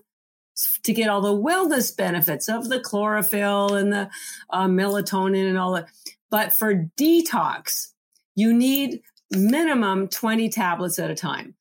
[0.82, 4.10] to get all the wellness benefits of the chlorophyll and the
[4.50, 5.88] uh, melatonin and all that.
[6.30, 7.92] But for detox,
[8.34, 9.00] you need
[9.30, 11.54] minimum 20 tablets at a time.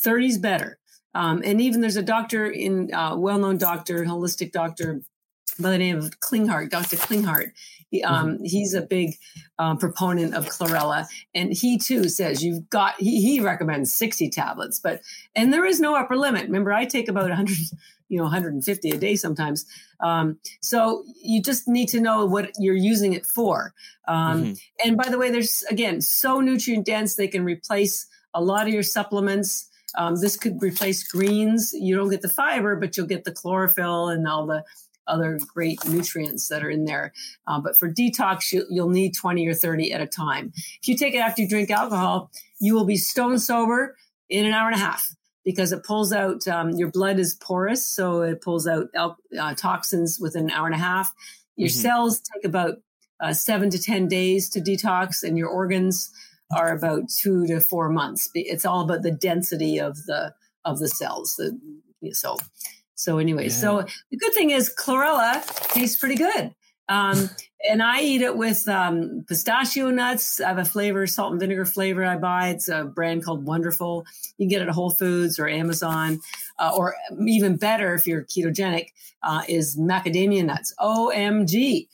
[0.00, 0.78] 30 is better.
[1.14, 5.02] Um, and even there's a doctor in uh, well-known doctor, holistic doctor
[5.60, 6.96] by the name of Klinghardt, Dr.
[6.96, 7.50] Klinghardt.
[7.90, 8.44] He, um, mm-hmm.
[8.44, 9.14] He's a big
[9.58, 12.94] um, proponent of chlorella, and he too says you've got.
[12.98, 15.00] He, he recommends sixty tablets, but
[15.34, 16.44] and there is no upper limit.
[16.44, 17.56] Remember, I take about hundred,
[18.08, 19.66] you know, 150 a day sometimes.
[20.00, 23.74] Um, so you just need to know what you're using it for.
[24.06, 24.52] Um, mm-hmm.
[24.86, 28.74] And by the way, there's again so nutrient dense they can replace a lot of
[28.74, 29.68] your supplements.
[29.94, 31.72] Um, this could replace greens.
[31.72, 34.64] You don't get the fiber, but you'll get the chlorophyll and all the
[35.08, 37.12] other great nutrients that are in there.
[37.46, 40.52] Uh, but for detox, you, will need 20 or 30 at a time.
[40.54, 43.96] If you take it after you drink alcohol, you will be stone sober
[44.28, 47.86] in an hour and a half because it pulls out um, your blood is porous,
[47.86, 51.12] so it pulls out uh, toxins within an hour and a half.
[51.56, 51.80] Your mm-hmm.
[51.80, 52.76] cells take about
[53.20, 56.10] uh, seven to 10 days to detox, and your organs
[56.54, 58.28] are about two to four months.
[58.34, 61.36] It's all about the density of the of the cells.
[61.36, 61.58] The,
[62.12, 62.36] so
[62.98, 63.52] so anyway, yeah.
[63.52, 66.52] so the good thing is chlorella tastes pretty good.
[66.88, 67.30] Um,
[67.70, 70.40] and I eat it with um, pistachio nuts.
[70.40, 72.48] I have a flavor, salt and vinegar flavor I buy.
[72.48, 74.04] It's a brand called Wonderful.
[74.36, 76.18] You can get it at Whole Foods or Amazon.
[76.58, 78.88] Uh, or even better, if you're ketogenic,
[79.22, 80.74] uh, is macadamia nuts.
[80.80, 81.86] OMG.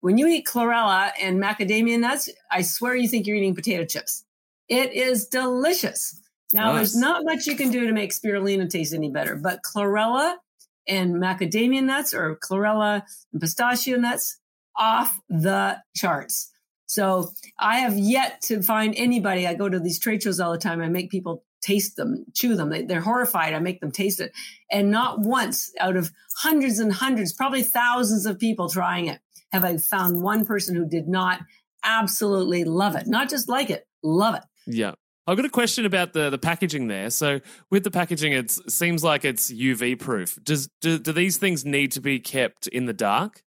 [0.00, 4.24] When you eat chlorella and macadamia nuts, I swear you think you're eating potato chips.
[4.68, 6.20] It is delicious.
[6.52, 6.76] Now, nice.
[6.76, 10.36] there's not much you can do to make spirulina taste any better, but chlorella
[10.86, 14.38] and macadamia nuts or chlorella and pistachio nuts
[14.76, 16.50] off the charts.
[16.86, 19.46] So I have yet to find anybody.
[19.46, 20.82] I go to these trade shows all the time.
[20.82, 22.70] I make people taste them, chew them.
[22.70, 23.54] They, are horrified.
[23.54, 24.32] I make them taste it.
[24.70, 29.20] And not once out of hundreds and hundreds, probably thousands of people trying it,
[29.52, 31.40] have I found one person who did not
[31.84, 33.06] absolutely love it.
[33.06, 34.42] Not just like it, love it.
[34.66, 34.92] Yeah.
[35.26, 37.10] I've got a question about the the packaging there.
[37.10, 40.38] So with the packaging, it seems like it's UV proof.
[40.42, 43.42] Does do, do these things need to be kept in the dark?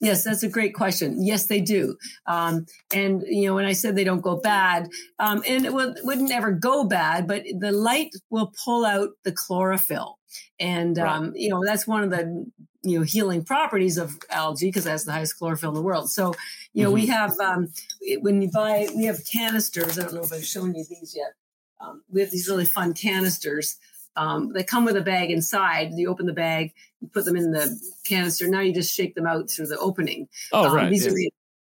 [0.00, 1.22] Yes, that's a great question.
[1.22, 1.96] Yes, they do.
[2.26, 4.88] Um, and you know, when I said they don't go bad,
[5.18, 9.32] um, and it would, wouldn't ever go bad, but the light will pull out the
[9.32, 10.18] chlorophyll,
[10.58, 11.16] and right.
[11.16, 12.46] um, you know that's one of the
[12.82, 16.10] you know healing properties of algae because it has the highest chlorophyll in the world.
[16.10, 16.34] So
[16.72, 16.94] you know mm-hmm.
[16.94, 17.72] we have um,
[18.20, 19.98] when you buy we have canisters.
[19.98, 21.34] I don't know if I've shown you these yet.
[21.80, 23.78] Um, we have these really fun canisters.
[24.16, 25.92] Um, they come with a bag inside.
[25.94, 28.48] You open the bag, you put them in the canister.
[28.48, 30.28] Now you just shake them out through the opening.
[30.52, 30.90] Oh, um, right.
[30.90, 31.14] These are,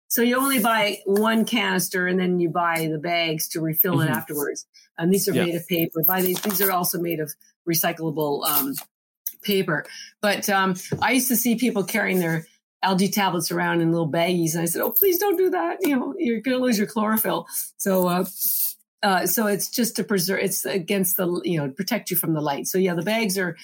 [0.09, 4.09] so you only buy one canister and then you buy the bags to refill mm-hmm.
[4.09, 4.65] it afterwards.
[4.97, 5.45] And these are yeah.
[5.45, 6.03] made of paper.
[6.07, 6.41] Buy these.
[6.41, 7.33] These are also made of
[7.69, 8.75] recyclable um,
[9.47, 9.85] paper.
[10.21, 12.47] But um, I used to see people carrying their
[12.83, 15.79] algae tablets around in little baggies, and I said, "Oh, please don't do that.
[15.81, 18.09] You know, you're going to lose your chlorophyll." So.
[18.09, 18.25] Uh,
[19.03, 22.41] uh, so it's just to preserve it's against the you know protect you from the
[22.41, 23.55] light so yeah the bags are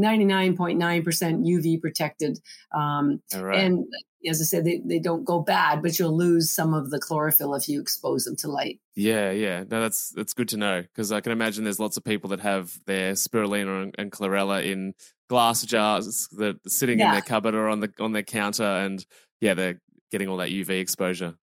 [0.00, 2.40] 99.9% uv protected
[2.72, 3.60] um, right.
[3.60, 3.84] and
[4.26, 7.54] as I said, they, they don't go bad, but you'll lose some of the chlorophyll
[7.54, 8.80] if you expose them to light.
[8.94, 9.64] Yeah, yeah.
[9.70, 12.40] No, that's that's good to know because I can imagine there's lots of people that
[12.40, 14.94] have their spirulina and, and chlorella in
[15.28, 17.06] glass jars that are sitting yeah.
[17.06, 19.04] in their cupboard or on the on their counter, and
[19.40, 21.34] yeah, they're getting all that UV exposure.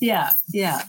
[0.00, 0.82] Yeah, yeah.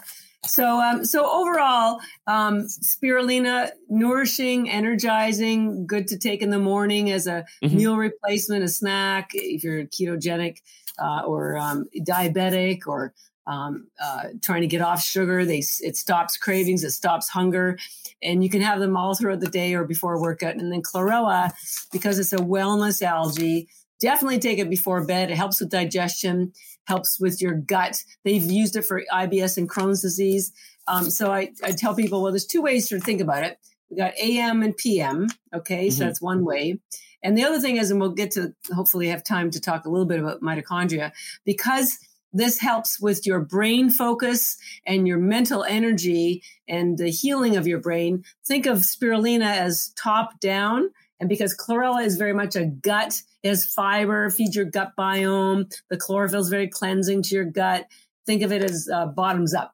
[0.45, 7.27] So, um, so overall, um, spirulina, nourishing, energizing, good to take in the morning as
[7.27, 7.77] a mm-hmm.
[7.77, 10.57] meal replacement, a snack if you're ketogenic
[10.99, 13.13] uh, or um, diabetic or
[13.45, 15.45] um, uh, trying to get off sugar.
[15.45, 17.77] They it stops cravings, it stops hunger,
[18.21, 20.55] and you can have them all throughout the day or before a workout.
[20.55, 21.51] And then chlorella,
[21.91, 23.67] because it's a wellness algae,
[23.99, 25.31] definitely take it before bed.
[25.31, 26.53] It helps with digestion,
[26.85, 28.03] helps with your gut.
[28.23, 30.51] They've used it for IBS and Crohn's disease.
[30.87, 33.57] Um, so I, I tell people, well, there's two ways to think about it.
[33.89, 35.27] We got AM and PM.
[35.53, 35.97] Okay, mm-hmm.
[35.97, 36.79] so that's one way.
[37.23, 39.89] And the other thing is, and we'll get to hopefully have time to talk a
[39.89, 41.13] little bit about mitochondria,
[41.45, 41.97] because
[42.33, 47.79] this helps with your brain focus and your mental energy and the healing of your
[47.79, 48.23] brain.
[48.45, 50.89] Think of spirulina as top down.
[51.19, 55.71] And because chlorella is very much a gut, it has fiber, feeds your gut biome.
[55.89, 57.85] The chlorophyll is very cleansing to your gut.
[58.25, 59.73] Think of it as uh, bottoms up.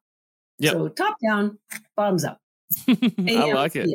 [0.60, 0.74] Yep.
[0.74, 1.58] So top down,
[1.96, 2.42] bottoms up.
[2.88, 3.90] I like it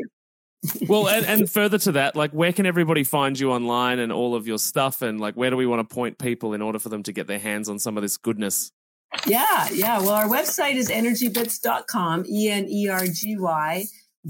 [0.88, 4.34] well, and, and further to that, like where can everybody find you online and all
[4.34, 6.88] of your stuff, and like where do we want to point people in order for
[6.88, 8.72] them to get their hands on some of this goodness?
[9.26, 9.98] Yeah, yeah.
[9.98, 13.84] Well, our website is energybits.com, E N E R G Y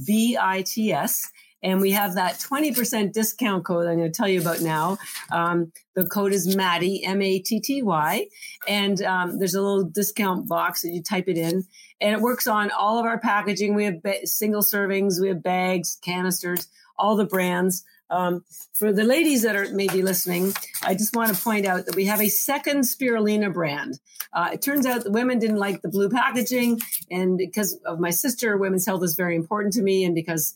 [0.07, 1.31] B I T S.
[1.65, 4.99] And we have that 20% discount code I'm going to tell you about now.
[5.33, 8.27] Um, the code is Matty, M A T T Y.
[8.69, 11.65] And um, there's a little discount box that you type it in.
[12.03, 13.75] And it works on all of our packaging.
[13.75, 17.83] We have ba- single servings, we have bags, canisters, all the brands.
[18.11, 21.97] Um, for the ladies that are maybe listening, I just want to point out that
[21.97, 23.99] we have a second spirulina brand.
[24.35, 28.11] Uh, it turns out the women didn't like the blue packaging, and because of my
[28.11, 30.55] sister, women's health is very important to me, and because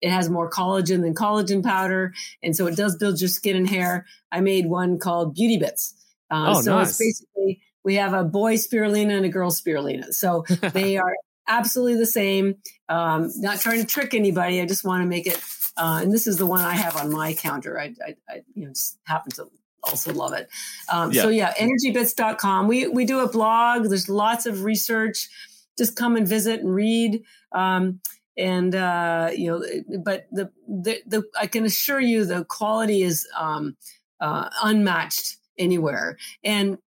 [0.00, 3.68] it has more collagen than collagen powder, and so it does build your skin and
[3.68, 4.06] hair.
[4.30, 5.94] I made one called Beauty Bits.
[6.30, 6.90] Uh, oh, so nice.
[6.90, 10.12] it's basically we have a boy spirulina and a girl spirulina.
[10.12, 11.14] So they are
[11.48, 12.56] absolutely the same.
[12.88, 14.60] Um, not trying to trick anybody.
[14.60, 15.40] I just want to make it.
[15.76, 17.78] Uh, and this is the one I have on my counter.
[17.78, 19.48] I, I, I you know just happen to
[19.82, 20.48] also love it.
[20.92, 21.22] Um, yeah.
[21.22, 22.68] So yeah, energybits.com.
[22.68, 23.84] We we do a blog.
[23.88, 25.28] There's lots of research.
[25.76, 27.22] Just come and visit and read.
[27.52, 28.00] Um,
[28.38, 33.26] and uh, you know, but the, the, the I can assure you the quality is
[33.36, 33.76] um,
[34.20, 36.16] uh, unmatched anywhere.
[36.44, 36.78] And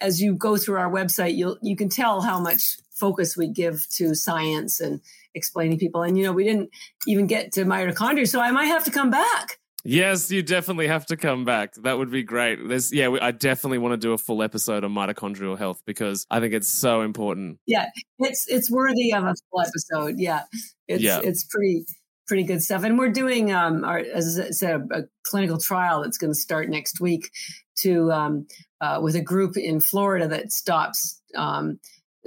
[0.00, 3.86] as you go through our website, you'll you can tell how much focus we give
[3.96, 5.00] to science and
[5.34, 6.02] explaining people.
[6.02, 6.70] And you know, we didn't
[7.06, 9.58] even get to mitochondria, so I might have to come back.
[9.84, 11.74] Yes, you definitely have to come back.
[11.74, 12.58] That would be great.
[12.66, 16.40] There's, yeah, I definitely want to do a full episode on mitochondrial health because I
[16.40, 17.58] think it's so important.
[17.66, 17.86] Yeah,
[18.18, 20.18] it's it's worthy of a full episode.
[20.18, 20.42] Yeah,
[20.86, 21.20] it's yeah.
[21.22, 21.84] it's pretty
[22.26, 22.84] pretty good stuff.
[22.84, 26.38] And we're doing, um, our, as I said, a, a clinical trial that's going to
[26.38, 27.30] start next week
[27.78, 28.46] to um,
[28.80, 31.20] uh, with a group in Florida that stops.
[31.34, 31.80] Um,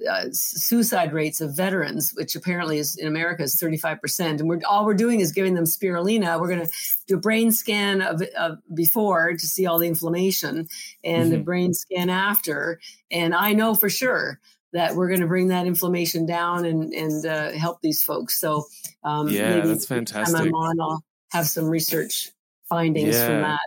[0.10, 4.40] uh, suicide rates of veterans, which apparently is in America is 35%.
[4.40, 6.40] And we're all we're doing is giving them spirulina.
[6.40, 6.72] We're going to
[7.08, 10.68] do a brain scan of, of, before to see all the inflammation
[11.04, 11.42] and mm-hmm.
[11.42, 12.80] a brain scan after.
[13.12, 14.40] And I know for sure
[14.74, 18.40] that we're going to bring that inflammation down and, and uh, help these folks.
[18.40, 18.66] So
[19.04, 20.40] um, yeah, that's fantastic.
[20.40, 22.32] I'm on, I'll have some research
[22.68, 23.28] findings yeah.
[23.28, 23.60] from that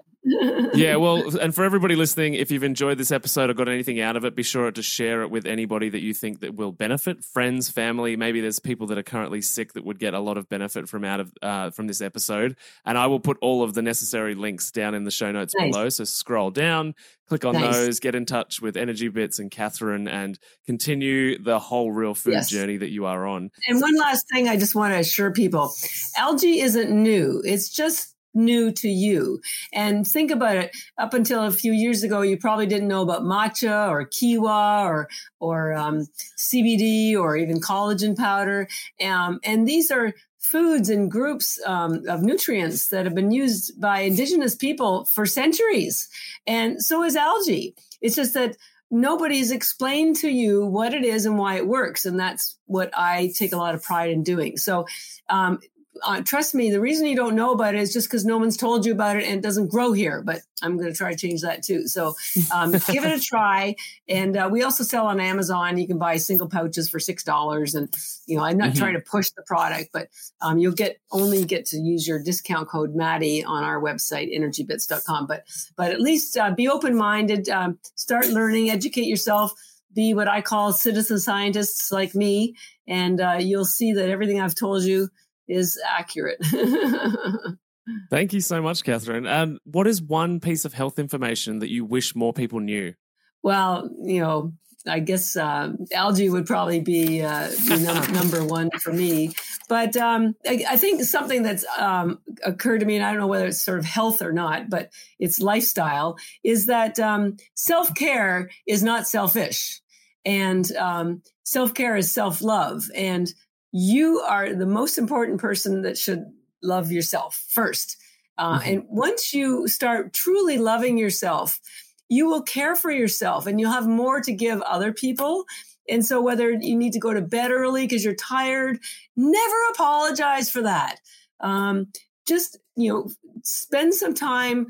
[0.75, 4.17] yeah, well, and for everybody listening, if you've enjoyed this episode or got anything out
[4.17, 7.25] of it, be sure to share it with anybody that you think that will benefit,
[7.25, 8.17] friends, family.
[8.17, 11.05] Maybe there's people that are currently sick that would get a lot of benefit from
[11.05, 12.57] out of uh, from this episode.
[12.85, 15.71] And I will put all of the necessary links down in the show notes nice.
[15.71, 15.89] below.
[15.91, 16.95] So scroll down,
[17.29, 17.77] click on nice.
[17.77, 22.33] those, get in touch with Energy Bits and Catherine, and continue the whole real food
[22.33, 22.51] yes.
[22.51, 23.51] journey that you are on.
[23.69, 25.73] And one last thing, I just want to assure people:
[26.17, 27.43] algae isn't new.
[27.45, 29.41] It's just new to you.
[29.73, 30.77] And think about it.
[30.99, 35.09] Up until a few years ago, you probably didn't know about matcha or kiwa or
[35.41, 36.07] or um,
[36.37, 38.69] CBD or even collagen powder.
[39.05, 44.01] Um, and these are foods and groups um, of nutrients that have been used by
[44.01, 46.09] indigenous people for centuries.
[46.47, 47.75] And so is algae.
[48.01, 48.57] It's just that
[48.91, 52.05] nobody's explained to you what it is and why it works.
[52.05, 54.57] And that's what I take a lot of pride in doing.
[54.57, 54.87] So,
[55.29, 55.59] um,
[56.03, 58.57] uh, trust me, the reason you don't know about it is just because no one's
[58.57, 60.23] told you about it and it doesn't grow here.
[60.23, 61.87] But I'm going to try to change that too.
[61.87, 62.15] So
[62.55, 63.75] um, give it a try.
[64.09, 65.79] And uh, we also sell on Amazon.
[65.79, 67.75] You can buy single pouches for six dollars.
[67.75, 67.93] And
[68.27, 68.79] you know, I'm not mm-hmm.
[68.79, 70.09] trying to push the product, but
[70.41, 75.27] um, you'll get only get to use your discount code Matty on our website energybits.com.
[75.27, 75.45] But
[75.77, 77.49] but at least uh, be open minded.
[77.49, 79.53] Um, start learning, educate yourself.
[79.95, 82.55] Be what I call citizen scientists like me,
[82.87, 85.09] and uh, you'll see that everything I've told you
[85.49, 86.39] is accurate.
[88.11, 89.27] Thank you so much, Catherine.
[89.27, 92.95] Um, what is one piece of health information that you wish more people knew?
[93.43, 94.53] Well, you know,
[94.87, 99.33] I guess uh, algae would probably be, uh, num- number one for me.
[99.69, 103.27] But um, I, I, think something that's um, occurred to me, and I don't know
[103.27, 108.51] whether it's sort of health or not, but it's lifestyle, is that um, self care
[108.67, 109.81] is not selfish.
[110.25, 112.85] And um, self care is self love.
[112.95, 113.33] And
[113.79, 116.25] you are the most important person that should
[116.63, 117.99] love yourself first.
[118.39, 118.69] Uh, mm-hmm.
[118.69, 121.61] And once you start truly loving yourself,
[122.09, 125.45] you will care for yourself and you'll have more to give other people.
[125.91, 128.79] And so, whether you need to go to bed early because you're tired,
[129.15, 130.97] never apologize for that.
[131.41, 131.89] Um,
[132.27, 133.11] just, you know,
[133.43, 134.69] spend some time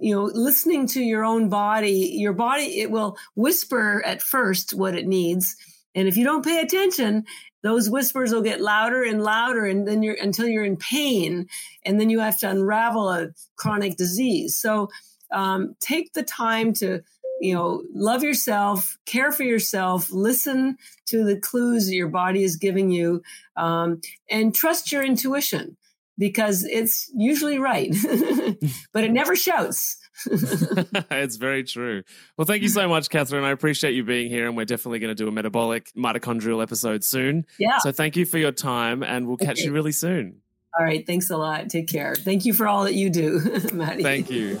[0.00, 4.96] you know listening to your own body your body it will whisper at first what
[4.96, 5.54] it needs
[5.94, 7.24] and if you don't pay attention
[7.62, 11.48] those whispers will get louder and louder and then you're until you're in pain
[11.84, 14.56] and then you have to unravel a chronic disease.
[14.56, 14.88] So
[15.32, 17.02] um, take the time to
[17.40, 22.90] you know love yourself care for yourself listen to the clues your body is giving
[22.90, 23.22] you
[23.56, 25.76] um, and trust your intuition
[26.16, 27.94] because it's usually right
[28.92, 32.02] but it never shouts it's very true.
[32.36, 33.44] Well, thank you so much, Catherine.
[33.44, 37.04] I appreciate you being here, and we're definitely going to do a metabolic mitochondrial episode
[37.04, 37.46] soon.
[37.58, 37.78] Yeah.
[37.78, 39.64] So thank you for your time, and we'll catch okay.
[39.64, 40.40] you really soon.
[40.78, 41.06] All right.
[41.06, 41.68] Thanks a lot.
[41.70, 42.14] Take care.
[42.14, 43.40] Thank you for all that you do,
[43.72, 44.02] Matty.
[44.02, 44.60] Thank you.